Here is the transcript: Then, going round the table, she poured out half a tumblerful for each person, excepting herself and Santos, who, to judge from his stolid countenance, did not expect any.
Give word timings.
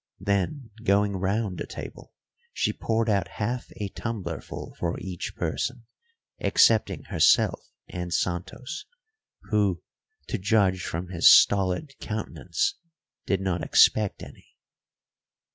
Then, 0.23 0.71
going 0.83 1.17
round 1.17 1.59
the 1.59 1.67
table, 1.67 2.15
she 2.53 2.73
poured 2.73 3.07
out 3.07 3.27
half 3.37 3.67
a 3.75 3.89
tumblerful 3.89 4.73
for 4.79 4.97
each 4.99 5.35
person, 5.35 5.85
excepting 6.39 7.03
herself 7.03 7.59
and 7.87 8.11
Santos, 8.11 8.85
who, 9.51 9.83
to 10.27 10.39
judge 10.39 10.81
from 10.83 11.09
his 11.09 11.29
stolid 11.29 11.93
countenance, 12.01 12.79
did 13.27 13.41
not 13.41 13.61
expect 13.61 14.23
any. 14.23 14.47